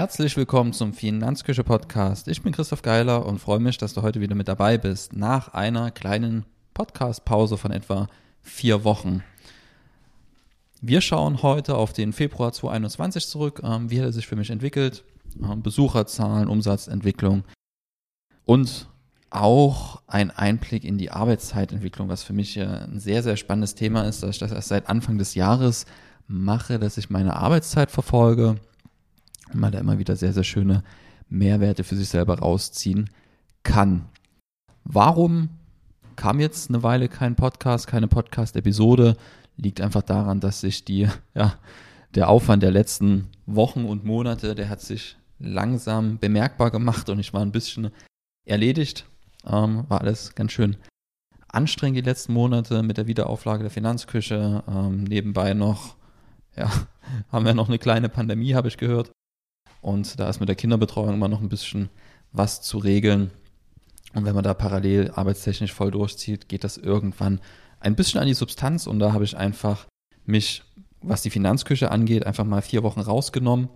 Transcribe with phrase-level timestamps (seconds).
[0.00, 2.28] Herzlich willkommen zum Finanzküche Podcast.
[2.28, 5.12] Ich bin Christoph Geiler und freue mich, dass du heute wieder mit dabei bist.
[5.12, 8.06] Nach einer kleinen Podcast-Pause von etwa
[8.40, 9.24] vier Wochen.
[10.80, 13.60] Wir schauen heute auf den Februar 2021 zurück.
[13.64, 15.02] Ähm, wie hat er sich für mich entwickelt?
[15.42, 17.42] Ähm, Besucherzahlen, Umsatzentwicklung
[18.44, 18.86] und
[19.30, 24.22] auch ein Einblick in die Arbeitszeitentwicklung, was für mich ein sehr, sehr spannendes Thema ist,
[24.22, 25.86] dass ich das erst seit Anfang des Jahres
[26.28, 28.60] mache, dass ich meine Arbeitszeit verfolge
[29.54, 30.82] man da immer wieder sehr, sehr schöne
[31.28, 33.10] Mehrwerte für sich selber rausziehen
[33.62, 34.06] kann.
[34.84, 35.50] Warum
[36.16, 39.16] kam jetzt eine Weile kein Podcast, keine Podcast-Episode?
[39.56, 41.54] Liegt einfach daran, dass sich die, ja,
[42.14, 47.32] der Aufwand der letzten Wochen und Monate, der hat sich langsam bemerkbar gemacht und ich
[47.32, 47.90] war ein bisschen
[48.44, 49.06] erledigt.
[49.46, 50.76] Ähm, war alles ganz schön
[51.48, 54.62] anstrengend die letzten Monate mit der Wiederauflage der Finanzküche.
[54.68, 55.96] Ähm, nebenbei noch,
[56.56, 56.70] ja,
[57.32, 59.10] haben wir noch eine kleine Pandemie, habe ich gehört.
[59.80, 61.88] Und da ist mit der Kinderbetreuung immer noch ein bisschen
[62.32, 63.30] was zu regeln.
[64.14, 67.40] Und wenn man da parallel arbeitstechnisch voll durchzieht, geht das irgendwann
[67.80, 68.86] ein bisschen an die Substanz.
[68.86, 69.86] Und da habe ich einfach
[70.24, 70.62] mich,
[71.00, 73.68] was die Finanzküche angeht, einfach mal vier Wochen rausgenommen.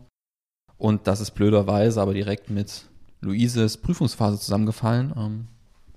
[0.76, 2.86] Und das ist blöderweise aber direkt mit
[3.20, 5.48] Luises Prüfungsphase zusammengefallen, ähm,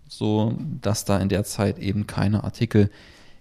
[0.08, 2.92] so dass da in der Zeit eben keine Artikel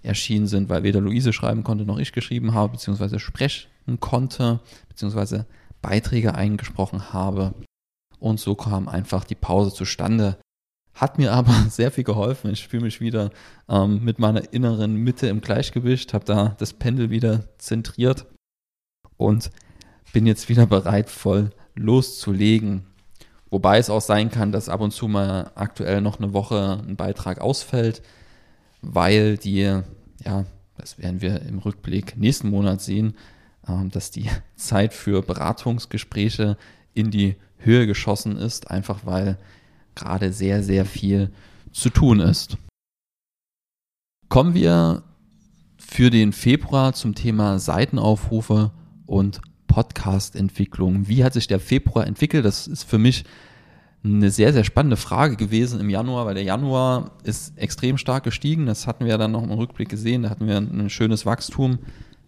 [0.02, 3.68] erschienen sind, weil weder Luise schreiben konnte noch ich geschrieben habe, beziehungsweise sprechen
[4.00, 5.46] konnte, beziehungsweise
[5.84, 7.54] Beiträge eingesprochen habe.
[8.18, 10.38] Und so kam einfach die Pause zustande.
[10.94, 12.50] Hat mir aber sehr viel geholfen.
[12.50, 13.30] Ich fühle mich wieder
[13.68, 18.26] ähm, mit meiner inneren Mitte im Gleichgewicht, habe da das Pendel wieder zentriert
[19.18, 19.50] und
[20.14, 22.86] bin jetzt wieder bereit, voll loszulegen.
[23.50, 26.96] Wobei es auch sein kann, dass ab und zu mal aktuell noch eine Woche ein
[26.96, 28.02] Beitrag ausfällt,
[28.80, 29.80] weil die,
[30.24, 33.14] ja, das werden wir im Rückblick nächsten Monat sehen,
[33.90, 36.56] dass die Zeit für Beratungsgespräche
[36.92, 39.38] in die Höhe geschossen ist, einfach weil
[39.94, 41.30] gerade sehr, sehr viel
[41.72, 42.56] zu tun ist.
[44.28, 45.02] Kommen wir
[45.78, 48.72] für den Februar zum Thema Seitenaufrufe
[49.06, 51.08] und Podcast-Entwicklung.
[51.08, 52.44] Wie hat sich der Februar entwickelt?
[52.44, 53.24] Das ist für mich
[54.04, 58.66] eine sehr, sehr spannende Frage gewesen im Januar, weil der Januar ist extrem stark gestiegen.
[58.66, 60.22] Das hatten wir dann noch im Rückblick gesehen.
[60.22, 61.78] Da hatten wir ein schönes Wachstum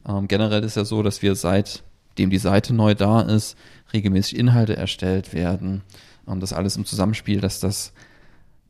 [0.08, 3.56] ähm, generell ist ja so, dass wir seitdem die Seite neu da ist,
[3.92, 5.82] regelmäßig Inhalte erstellt werden.
[6.24, 7.92] Und das alles im Zusammenspiel, dass das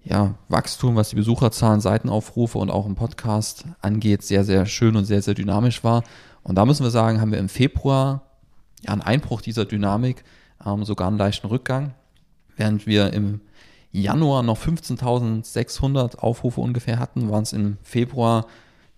[0.04, 5.04] ja, Wachstum, was die Besucherzahlen, Seitenaufrufe und auch im Podcast angeht, sehr, sehr schön und
[5.04, 6.04] sehr, sehr dynamisch war.
[6.44, 8.22] Und da müssen wir sagen, haben wir im Februar
[8.82, 10.22] ja einen Einbruch dieser Dynamik,
[10.64, 11.94] ähm, sogar einen leichten Rückgang,
[12.56, 13.40] während wir im
[13.90, 18.46] Januar noch 15.600 Aufrufe ungefähr hatten, waren es im Februar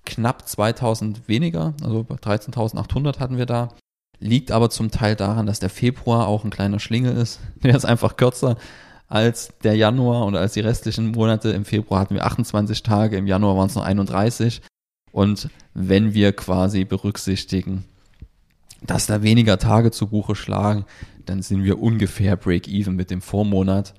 [0.08, 3.68] knapp 2000 weniger, also 13.800 hatten wir da.
[4.20, 7.38] Liegt aber zum Teil daran, dass der Februar auch ein kleiner Schlingel ist.
[7.62, 8.56] Der ist einfach kürzer
[9.06, 11.50] als der Januar und als die restlichen Monate.
[11.50, 14.60] Im Februar hatten wir 28 Tage, im Januar waren es nur 31.
[15.12, 17.84] Und wenn wir quasi berücksichtigen,
[18.82, 20.84] dass da weniger Tage zu Buche schlagen,
[21.24, 23.94] dann sind wir ungefähr break-even mit dem Vormonat.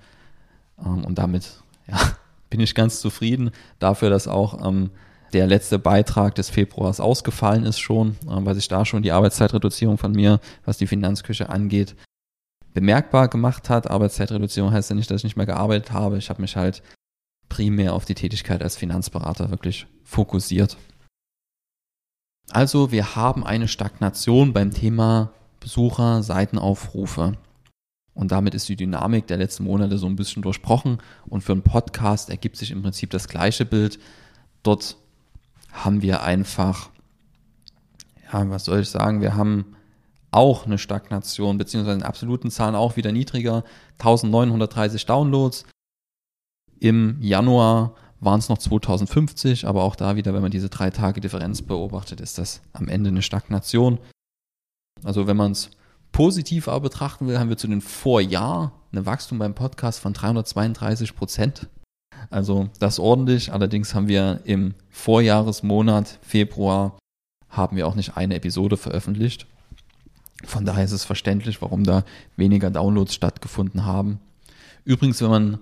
[0.84, 1.98] Ähm, und damit ja,
[2.50, 4.92] bin ich ganz zufrieden dafür, dass auch ähm,
[5.34, 9.98] der letzte Beitrag des Februars ausgefallen ist schon, äh, weil sich da schon die Arbeitszeitreduzierung
[9.98, 11.96] von mir, was die Finanzküche angeht,
[12.74, 13.90] bemerkbar gemacht hat.
[13.90, 16.18] Arbeitszeitreduzierung heißt ja nicht, dass ich nicht mehr gearbeitet habe.
[16.18, 16.82] Ich habe mich halt
[17.50, 20.78] primär auf die Tätigkeit als Finanzberater wirklich fokussiert.
[22.52, 27.38] Also wir haben eine Stagnation beim Thema Besucher, Seitenaufrufe.
[28.14, 30.98] Und damit ist die Dynamik der letzten Monate so ein bisschen durchbrochen.
[31.28, 34.00] Und für einen Podcast ergibt sich im Prinzip das gleiche Bild.
[34.64, 34.98] Dort
[35.72, 36.90] haben wir einfach,
[38.32, 39.76] ja, was soll ich sagen, wir haben
[40.32, 43.64] auch eine Stagnation, beziehungsweise in absoluten Zahlen auch wieder niedriger,
[43.98, 45.66] 1930 Downloads.
[46.80, 51.22] Im Januar waren es noch 2050, aber auch da wieder, wenn man diese drei Tage
[51.22, 54.00] Differenz beobachtet, ist das am Ende eine Stagnation.
[55.04, 55.72] Also wenn man es
[56.12, 61.16] positiv aber betrachten will, haben wir zu den Vorjahr ein Wachstum beim Podcast von 332
[61.16, 61.70] Prozent.
[62.30, 63.52] Also das ordentlich.
[63.52, 66.98] Allerdings haben wir im Vorjahresmonat Februar
[67.50, 69.48] haben wir auch nicht eine Episode veröffentlicht.
[70.46, 72.04] Von daher ist es verständlich, warum da
[72.38, 74.20] weniger Downloads stattgefunden haben.
[74.86, 75.60] Übrigens, wenn man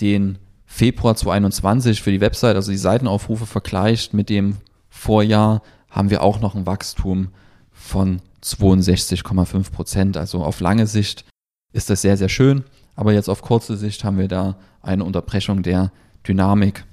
[0.00, 4.56] den Februar 2021 für die Website, also die Seitenaufrufe vergleicht mit dem
[4.90, 7.28] Vorjahr, haben wir auch noch ein Wachstum
[7.72, 10.16] von 62,5 Prozent.
[10.16, 11.24] Also auf lange Sicht
[11.72, 12.64] ist das sehr, sehr schön.
[12.98, 15.92] Aber jetzt auf kurze Sicht haben wir da eine Unterbrechung der
[16.26, 16.84] Dynamik,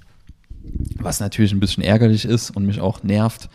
[0.98, 3.50] was natürlich ein bisschen ärgerlich ist und mich auch nervt.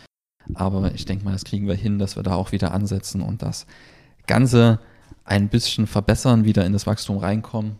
[0.55, 3.41] Aber ich denke mal, das kriegen wir hin, dass wir da auch wieder ansetzen und
[3.41, 3.67] das
[4.27, 4.81] Ganze
[5.23, 7.77] ein bisschen verbessern, wieder in das Wachstum reinkommen.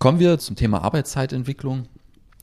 [0.00, 1.86] Kommen wir zum Thema Arbeitszeitentwicklung.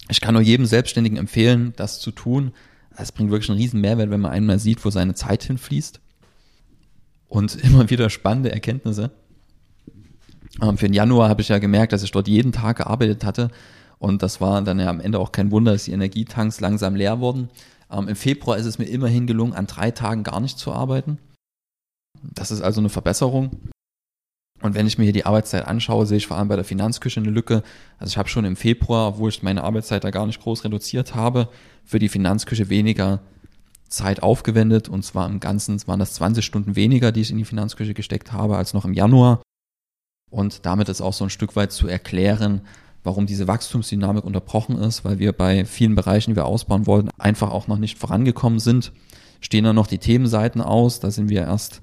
[0.07, 2.53] Ich kann nur jedem Selbstständigen empfehlen, das zu tun.
[2.95, 5.99] Es bringt wirklich einen riesen Mehrwert, wenn man einmal sieht, wo seine Zeit hinfließt.
[7.27, 9.11] Und immer wieder spannende Erkenntnisse.
[10.61, 13.49] Ähm, für den Januar habe ich ja gemerkt, dass ich dort jeden Tag gearbeitet hatte.
[13.97, 17.19] Und das war dann ja am Ende auch kein Wunder, dass die Energietanks langsam leer
[17.19, 17.49] wurden.
[17.91, 21.17] Ähm, Im Februar ist es mir immerhin gelungen, an drei Tagen gar nicht zu arbeiten.
[22.21, 23.51] Das ist also eine Verbesserung.
[24.61, 27.19] Und wenn ich mir hier die Arbeitszeit anschaue, sehe ich vor allem bei der Finanzküche
[27.19, 27.61] eine Lücke.
[27.99, 31.13] Also ich habe schon im Februar, obwohl ich meine Arbeitszeit da gar nicht groß reduziert
[31.13, 31.49] habe,
[31.83, 33.19] für die Finanzküche weniger
[33.89, 34.89] Zeit aufgewendet.
[34.89, 38.31] Und zwar im Ganzen waren das 20 Stunden weniger, die ich in die Finanzküche gesteckt
[38.31, 39.41] habe, als noch im Januar.
[40.35, 42.59] Und damit ist auch so ein Stück weit zu erklären,
[43.05, 47.51] warum diese Wachstumsdynamik unterbrochen ist, weil wir bei vielen Bereichen, die wir ausbauen wollten, einfach
[47.51, 48.91] auch noch nicht vorangekommen sind.
[49.39, 51.81] Stehen dann noch die Themenseiten aus, da sind wir erst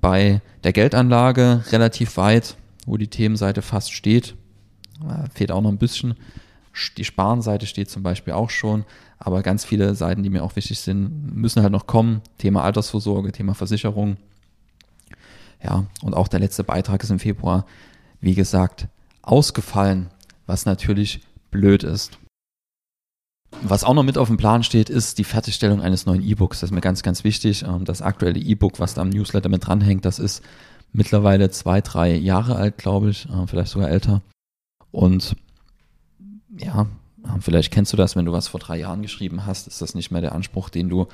[0.00, 2.56] bei der Geldanlage relativ weit,
[2.86, 4.36] wo die Themenseite fast steht.
[5.04, 6.14] Äh, fehlt auch noch ein bisschen.
[6.96, 8.84] Die Sparenseite steht zum Beispiel auch schon,
[9.18, 12.22] aber ganz viele Seiten, die mir auch wichtig sind, müssen halt noch kommen.
[12.36, 14.18] Thema Altersvorsorge, Thema Versicherung.
[15.60, 17.66] Ja, und auch der letzte Beitrag ist im Februar,
[18.20, 18.88] wie gesagt,
[19.22, 20.10] ausgefallen,
[20.46, 21.20] was natürlich
[21.50, 22.18] blöd ist.
[23.62, 26.60] Was auch noch mit auf dem Plan steht, ist die Fertigstellung eines neuen E-Books.
[26.60, 27.62] Das ist mir ganz, ganz wichtig.
[27.62, 30.42] Ähm, das aktuelle E-Book, was da am Newsletter mit dranhängt, das ist
[30.92, 34.22] mittlerweile zwei, drei Jahre alt, glaube ich, äh, vielleicht sogar älter.
[34.90, 35.34] Und
[36.56, 36.86] ja,
[37.24, 39.94] äh, vielleicht kennst du das, wenn du was vor drei Jahren geschrieben hast, ist das
[39.94, 41.08] nicht mehr der Anspruch, den du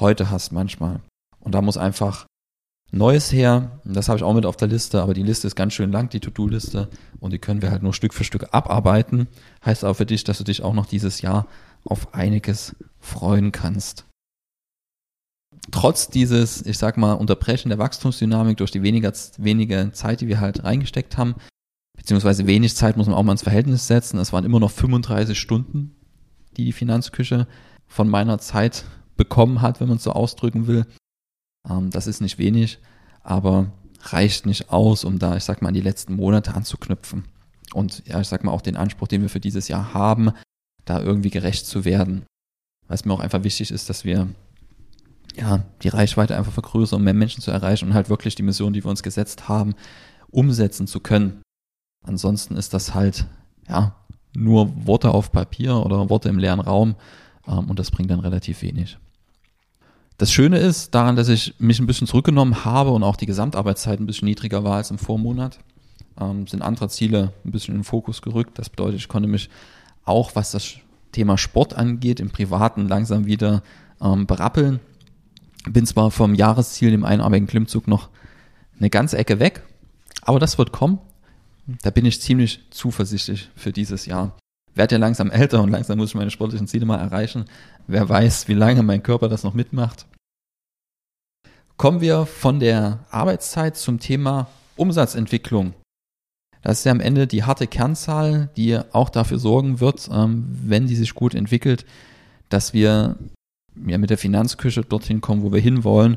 [0.00, 1.00] heute hast manchmal.
[1.38, 2.26] Und da muss einfach
[2.90, 3.80] Neues her.
[3.84, 6.10] Das habe ich auch mit auf der Liste, aber die Liste ist ganz schön lang,
[6.10, 6.88] die To-Do-Liste.
[7.18, 9.26] Und die können wir halt nur Stück für Stück abarbeiten.
[9.64, 11.46] Heißt auch für dich, dass du dich auch noch dieses Jahr
[11.84, 14.06] auf einiges freuen kannst.
[15.70, 20.40] Trotz dieses, ich sag mal, Unterbrechen der Wachstumsdynamik durch die weniger, wenige Zeit, die wir
[20.40, 21.36] halt reingesteckt haben,
[21.96, 24.18] beziehungsweise wenig Zeit muss man auch mal ins Verhältnis setzen.
[24.18, 25.96] Es waren immer noch 35 Stunden,
[26.56, 27.46] die die Finanzküche
[27.86, 28.84] von meiner Zeit
[29.16, 30.86] bekommen hat, wenn man es so ausdrücken will.
[31.68, 32.78] Ähm, das ist nicht wenig,
[33.22, 37.24] aber reicht nicht aus, um da, ich sag mal, an die letzten Monate anzuknüpfen.
[37.72, 40.32] Und ja, ich sag mal, auch den Anspruch, den wir für dieses Jahr haben,
[40.84, 42.24] da irgendwie gerecht zu werden.
[42.86, 44.28] Was mir auch einfach wichtig ist, dass wir
[45.36, 48.72] ja die Reichweite einfach vergrößern, um mehr Menschen zu erreichen und halt wirklich die Mission,
[48.72, 49.74] die wir uns gesetzt haben,
[50.30, 51.42] umsetzen zu können.
[52.06, 53.26] Ansonsten ist das halt
[53.68, 53.96] ja
[54.36, 56.96] nur Worte auf Papier oder Worte im leeren Raum
[57.46, 58.98] ähm, und das bringt dann relativ wenig.
[60.16, 63.98] Das Schöne ist daran, dass ich mich ein bisschen zurückgenommen habe und auch die Gesamtarbeitszeit
[63.98, 65.58] ein bisschen niedriger war als im Vormonat,
[66.20, 68.58] ähm, sind andere Ziele ein bisschen in den Fokus gerückt.
[68.58, 69.50] Das bedeutet, ich konnte mich
[70.04, 70.74] auch was das
[71.12, 73.62] Thema Sport angeht, im Privaten langsam wieder
[74.00, 74.80] ähm, berappeln.
[75.68, 78.08] Bin zwar vom Jahresziel im einarmigen Klimmzug noch
[78.78, 79.62] eine ganze Ecke weg,
[80.22, 80.98] aber das wird kommen.
[81.82, 84.36] Da bin ich ziemlich zuversichtlich für dieses Jahr.
[84.74, 87.44] Werd ja langsam älter und langsam muss ich meine sportlichen Ziele mal erreichen.
[87.86, 90.06] Wer weiß, wie lange mein Körper das noch mitmacht.
[91.76, 95.74] Kommen wir von der Arbeitszeit zum Thema Umsatzentwicklung.
[96.62, 100.86] Das ist ja am Ende die harte Kernzahl, die auch dafür sorgen wird, ähm, wenn
[100.86, 101.84] die sich gut entwickelt,
[102.48, 103.16] dass wir
[103.86, 106.16] ja mit der Finanzküche dorthin kommen, wo wir hinwollen,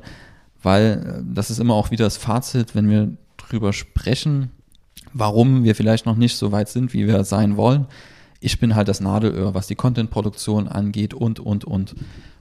[0.63, 4.51] weil äh, das ist immer auch wieder das Fazit, wenn wir drüber sprechen,
[5.11, 7.87] warum wir vielleicht noch nicht so weit sind, wie wir sein wollen.
[8.39, 11.95] Ich bin halt das Nadelöhr, was die Contentproduktion angeht und, und, und.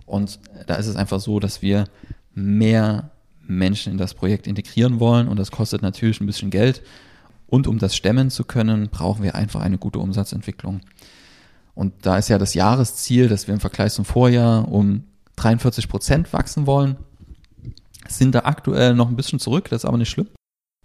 [0.04, 1.84] Und da ist es einfach so, dass wir
[2.34, 3.10] mehr
[3.46, 6.82] Menschen in das Projekt integrieren wollen und das kostet natürlich ein bisschen Geld.
[7.46, 10.80] Und um das stemmen zu können, brauchen wir einfach eine gute Umsatzentwicklung.
[11.74, 15.04] Und da ist ja das Jahresziel, dass wir im Vergleich zum Vorjahr um
[15.36, 16.96] 43 Prozent wachsen wollen.
[18.08, 20.28] Sind da aktuell noch ein bisschen zurück, das ist aber nicht schlimm.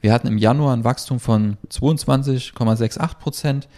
[0.02, 3.70] Wir hatten im Januar ein Wachstum von 22,68 Prozent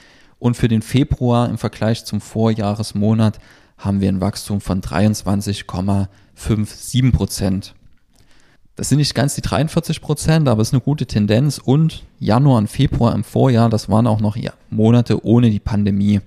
[0.43, 3.39] und für den Februar im Vergleich zum Vorjahresmonat
[3.77, 7.75] haben wir ein Wachstum von 23,57 Prozent.
[8.75, 11.59] Das sind nicht ganz die 43 Prozent, aber es ist eine gute Tendenz.
[11.59, 14.35] Und Januar und Februar im Vorjahr, das waren auch noch
[14.69, 16.19] Monate ohne die Pandemie.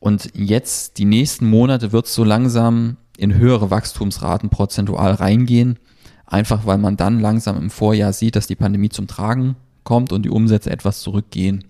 [0.00, 5.78] Und jetzt, die nächsten Monate, wird es so langsam in höhere Wachstumsraten prozentual reingehen.
[6.24, 10.22] Einfach weil man dann langsam im Vorjahr sieht, dass die Pandemie zum Tragen kommt und
[10.22, 11.64] die Umsätze etwas zurückgehen.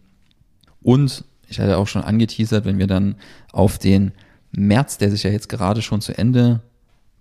[0.80, 3.16] Und ich hatte auch schon angeteasert, wenn wir dann
[3.52, 4.12] auf den
[4.52, 6.62] März, der sich ja jetzt gerade schon zu Ende,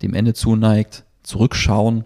[0.02, 2.06] dem Ende zuneigt, zurückschauen,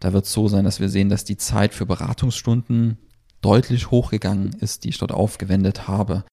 [0.00, 2.98] da wird es so sein, dass wir sehen, dass die Zeit für Beratungsstunden
[3.40, 6.24] deutlich hochgegangen ist, die ich dort aufgewendet habe.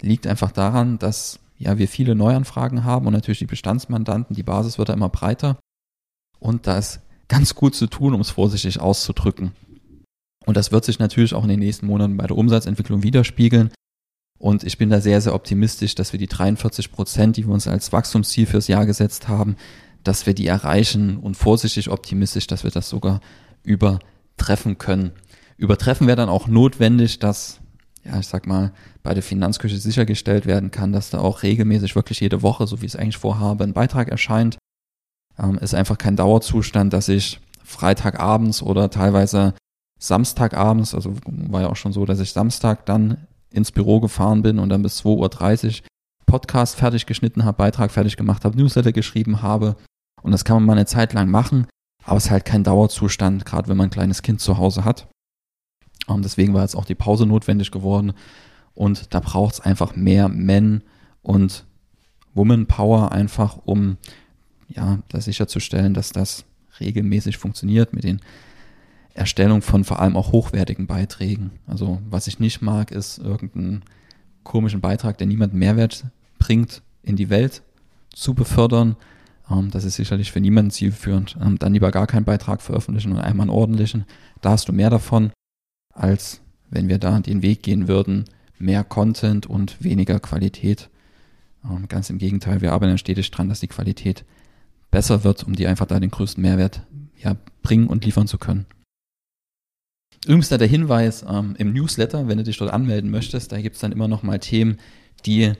[0.00, 4.78] Liegt einfach daran, dass ja, wir viele Neuanfragen haben und natürlich die Bestandsmandanten, die Basis
[4.78, 5.58] wird da immer breiter.
[6.40, 9.52] Und da ist ganz gut zu tun, um es vorsichtig auszudrücken.
[10.44, 13.70] Und das wird sich natürlich auch in den nächsten Monaten bei der Umsatzentwicklung widerspiegeln.
[14.42, 17.68] Und ich bin da sehr, sehr optimistisch, dass wir die 43 Prozent, die wir uns
[17.68, 19.54] als Wachstumsziel fürs Jahr gesetzt haben,
[20.02, 23.20] dass wir die erreichen und vorsichtig optimistisch, dass wir das sogar
[23.62, 25.12] übertreffen können.
[25.58, 27.60] Übertreffen wäre dann auch notwendig, dass,
[28.04, 28.72] ja, ich sag mal,
[29.04, 32.86] bei der Finanzküche sichergestellt werden kann, dass da auch regelmäßig wirklich jede Woche, so wie
[32.86, 34.58] ich es eigentlich vorhabe, ein Beitrag erscheint.
[35.38, 39.54] Ähm, ist einfach kein Dauerzustand, dass ich Freitagabends oder teilweise
[40.00, 43.18] Samstagabends, also war ja auch schon so, dass ich Samstag dann
[43.52, 45.86] ins Büro gefahren bin und dann bis 2.30 Uhr
[46.26, 49.76] Podcast fertig geschnitten habe, Beitrag fertig gemacht habe, Newsletter geschrieben habe.
[50.22, 51.66] Und das kann man mal eine Zeit lang machen,
[52.04, 55.08] aber es ist halt kein Dauerzustand, gerade wenn man ein kleines Kind zu Hause hat.
[56.06, 58.12] Und deswegen war jetzt auch die Pause notwendig geworden.
[58.74, 60.82] Und da braucht es einfach mehr Men
[61.20, 61.64] und
[62.34, 63.98] Woman Power einfach, um
[64.68, 66.44] ja, das sicherzustellen, dass das
[66.80, 68.20] regelmäßig funktioniert mit den
[69.14, 71.52] Erstellung von vor allem auch hochwertigen Beiträgen.
[71.66, 73.82] Also was ich nicht mag, ist irgendeinen
[74.42, 76.04] komischen Beitrag, der niemanden Mehrwert
[76.38, 77.62] bringt, in die Welt
[78.14, 78.96] zu befördern.
[79.50, 81.36] Ähm, das ist sicherlich für niemanden zielführend.
[81.40, 84.04] Ähm, dann lieber gar keinen Beitrag veröffentlichen und einmal einen ordentlichen.
[84.40, 85.30] Da hast du mehr davon,
[85.92, 86.40] als
[86.70, 88.24] wenn wir da den Weg gehen würden,
[88.58, 90.88] mehr Content und weniger Qualität.
[91.64, 94.24] Ähm, ganz im Gegenteil, wir arbeiten stetig dran, dass die Qualität
[94.90, 96.82] besser wird, um die einfach da den größten Mehrwert
[97.22, 98.66] ja, bringen und liefern zu können.
[100.24, 103.74] Übrigens da der Hinweis ähm, im Newsletter, wenn du dich dort anmelden möchtest, da gibt
[103.74, 104.78] es dann immer noch mal Themen,
[105.26, 105.52] die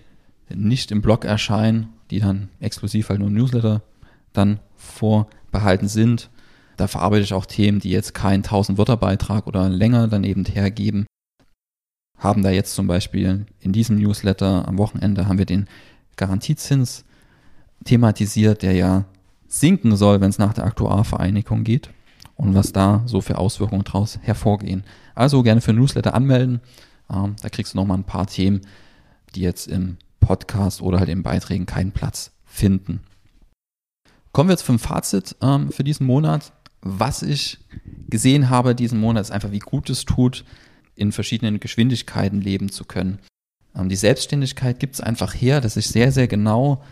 [0.48, 3.82] nicht im Blog erscheinen, die dann exklusiv halt nur im Newsletter
[4.32, 6.30] dann vorbehalten sind.
[6.76, 10.44] Da verarbeite ich auch Themen, die jetzt keinen 1000 Wörter Beitrag oder länger dann eben
[10.44, 11.06] hergeben.
[12.18, 15.66] Haben da jetzt zum Beispiel in diesem Newsletter am Wochenende haben wir den
[16.14, 17.04] Garantiezins
[17.84, 19.06] thematisiert, der ja
[19.48, 21.90] sinken soll, wenn es nach der Aktuarvereinigung geht
[22.42, 24.82] und was da so für Auswirkungen daraus hervorgehen.
[25.14, 26.60] Also gerne für Newsletter anmelden.
[27.08, 28.62] Ähm, da kriegst du nochmal ein paar Themen,
[29.34, 33.00] die jetzt im Podcast oder halt in Beiträgen keinen Platz finden.
[34.32, 36.52] Kommen wir jetzt zum Fazit ähm, für diesen Monat.
[36.80, 37.58] Was ich
[38.08, 40.44] gesehen habe diesen Monat ist einfach, wie gut es tut,
[40.96, 43.20] in verschiedenen Geschwindigkeiten leben zu können.
[43.76, 46.82] Ähm, die Selbstständigkeit gibt es einfach her, dass ich sehr, sehr genau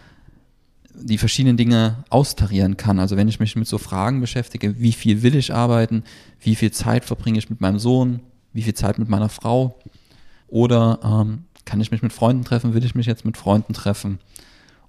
[0.94, 2.98] die verschiedenen Dinge austarieren kann.
[2.98, 6.04] Also wenn ich mich mit so Fragen beschäftige, wie viel will ich arbeiten,
[6.40, 8.20] wie viel Zeit verbringe ich mit meinem Sohn,
[8.52, 9.78] wie viel Zeit mit meiner Frau
[10.48, 14.18] oder ähm, kann ich mich mit Freunden treffen, will ich mich jetzt mit Freunden treffen.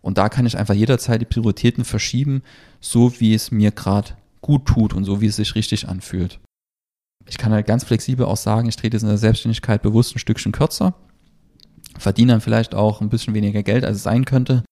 [0.02, 2.42] Und da kann ich einfach jederzeit die Prioritäten verschieben,
[2.80, 6.40] so wie es mir gerade gut tut und so wie es sich richtig anfühlt.
[7.28, 10.20] Ich kann halt ganz flexibel auch sagen, ich trete jetzt in der Selbstständigkeit bewusst ein
[10.20, 10.96] Stückchen kürzer,
[12.00, 14.64] verdiene dann vielleicht auch ein bisschen weniger Geld, als es sein könnte,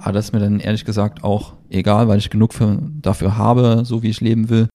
[0.00, 3.84] aber das ist mir dann ehrlich gesagt auch egal, weil ich genug für, dafür habe,
[3.84, 4.68] so wie ich leben will.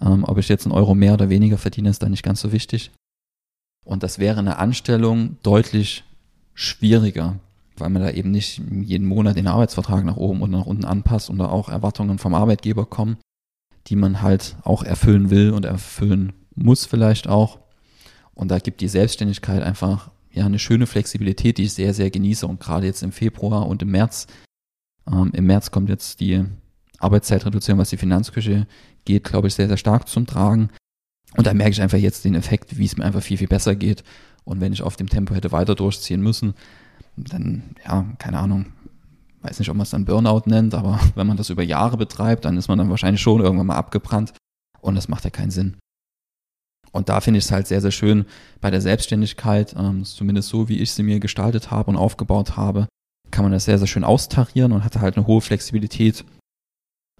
[0.00, 2.52] Ähm, ob ich jetzt einen Euro mehr oder weniger verdiene, ist dann nicht ganz so
[2.52, 2.90] wichtig.
[3.84, 6.04] Und das wäre eine Anstellung deutlich
[6.54, 7.38] schwieriger,
[7.76, 11.30] weil man da eben nicht jeden Monat den Arbeitsvertrag nach oben oder nach unten anpasst
[11.30, 13.16] und da auch Erwartungen vom Arbeitgeber kommen,
[13.86, 17.58] die man halt auch erfüllen will und erfüllen muss vielleicht auch.
[18.34, 22.46] Und da gibt die Selbstständigkeit einfach ja eine schöne Flexibilität, die ich sehr, sehr genieße
[22.46, 24.26] und gerade jetzt im Februar und im März
[25.10, 26.44] ähm, Im März kommt jetzt die
[26.98, 28.66] Arbeitszeitreduzierung, was die Finanzküche
[29.04, 30.70] geht, glaube ich, sehr, sehr stark zum Tragen.
[31.36, 33.74] Und da merke ich einfach jetzt den Effekt, wie es mir einfach viel, viel besser
[33.74, 34.02] geht.
[34.44, 36.54] Und wenn ich auf dem Tempo hätte weiter durchziehen müssen,
[37.16, 38.66] dann, ja, keine Ahnung,
[39.42, 42.44] weiß nicht, ob man es dann Burnout nennt, aber wenn man das über Jahre betreibt,
[42.44, 44.32] dann ist man dann wahrscheinlich schon irgendwann mal abgebrannt.
[44.80, 45.76] Und das macht ja keinen Sinn.
[46.92, 48.24] Und da finde ich es halt sehr, sehr schön
[48.60, 52.86] bei der Selbstständigkeit, ähm, zumindest so, wie ich sie mir gestaltet habe und aufgebaut habe,
[53.30, 56.24] kann man das sehr, sehr schön austarieren und hat halt eine hohe Flexibilität.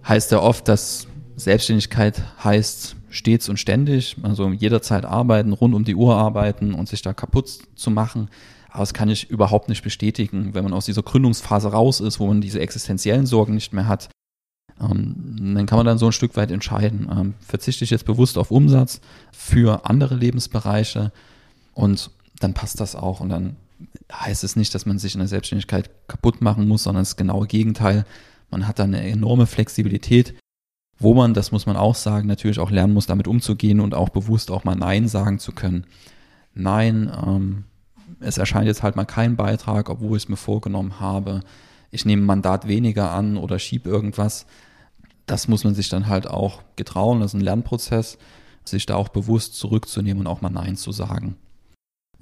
[0.06, 5.94] Heißt ja oft, dass Selbstständigkeit heißt stets und ständig, also jederzeit arbeiten, rund um die
[5.94, 8.28] Uhr arbeiten und sich da kaputt zu machen.
[8.70, 12.26] Aber das kann ich überhaupt nicht bestätigen, wenn man aus dieser Gründungsphase raus ist, wo
[12.26, 14.10] man diese existenziellen Sorgen nicht mehr hat.
[14.80, 18.36] Ähm, dann kann man dann so ein Stück weit entscheiden, ähm, verzichte ich jetzt bewusst
[18.36, 19.00] auf Umsatz
[19.32, 21.12] für andere Lebensbereiche
[21.72, 22.10] und
[22.40, 23.56] dann passt das auch und dann
[24.12, 27.46] heißt es nicht, dass man sich in der Selbstständigkeit kaputt machen muss, sondern das genaue
[27.46, 28.04] Gegenteil.
[28.50, 30.34] Man hat da eine enorme Flexibilität,
[30.98, 34.08] wo man, das muss man auch sagen, natürlich auch lernen muss, damit umzugehen und auch
[34.08, 35.86] bewusst auch mal Nein sagen zu können.
[36.54, 37.64] Nein, ähm,
[38.20, 41.40] es erscheint jetzt halt mal kein Beitrag, obwohl ich es mir vorgenommen habe.
[41.90, 44.46] Ich nehme ein Mandat weniger an oder schiebe irgendwas.
[45.26, 47.20] Das muss man sich dann halt auch getrauen.
[47.20, 48.16] Das ist ein Lernprozess,
[48.64, 51.36] sich da auch bewusst zurückzunehmen und auch mal Nein zu sagen.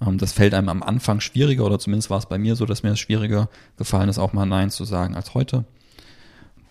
[0.00, 2.82] Ähm, das fällt einem am Anfang schwieriger oder zumindest war es bei mir so, dass
[2.82, 5.64] mir es schwieriger gefallen ist, auch mal Nein zu sagen als heute.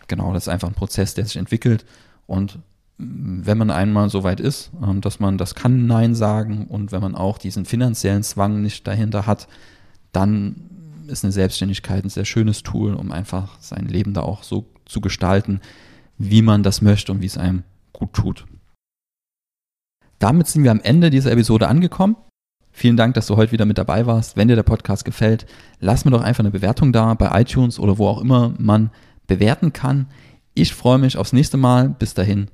[0.08, 1.86] Genau, das ist einfach ein Prozess, der sich entwickelt
[2.28, 2.60] und
[2.98, 7.02] wenn man einmal so weit ist, ähm, dass man das kann Nein sagen und wenn
[7.02, 9.48] man auch diesen finanziellen Zwang nicht dahinter hat,
[10.12, 10.70] dann
[11.08, 15.02] ist eine Selbstständigkeit ein sehr schönes Tool, um einfach sein Leben da auch so zu
[15.02, 15.60] gestalten,
[16.18, 18.46] wie man das möchte und wie es einem gut tut.
[20.20, 22.16] Damit sind wir am Ende dieser Episode angekommen.
[22.76, 24.36] Vielen Dank, dass du heute wieder mit dabei warst.
[24.36, 25.46] Wenn dir der Podcast gefällt,
[25.80, 28.90] lass mir doch einfach eine Bewertung da bei iTunes oder wo auch immer man
[29.28, 30.08] bewerten kann.
[30.56, 31.90] Ich freue mich aufs nächste Mal.
[31.90, 32.48] Bis dahin.